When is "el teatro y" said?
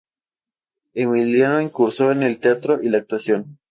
2.23-2.89